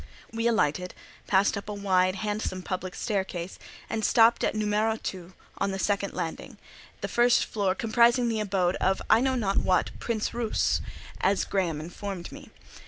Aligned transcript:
We 0.33 0.47
alighted, 0.47 0.95
passed 1.27 1.55
up 1.55 1.69
a 1.69 1.75
wide, 1.75 2.15
handsome 2.15 2.63
public 2.63 2.95
staircase, 2.95 3.59
and 3.87 4.03
stopped 4.03 4.43
at 4.43 4.55
Numéro 4.55 4.97
2 4.99 5.31
on 5.59 5.69
the 5.69 5.77
second 5.77 6.15
landing; 6.15 6.57
the 7.01 7.07
first 7.07 7.45
floor 7.45 7.75
comprising 7.75 8.27
the 8.27 8.39
abode 8.39 8.77
of 8.77 8.99
I 9.11 9.21
know 9.21 9.35
not 9.35 9.57
what 9.57 9.91
"prince 9.99 10.33
Russe," 10.33 10.81
as 11.21 11.45
Graham 11.45 11.79
informed 11.79 12.31
me. 12.31 12.49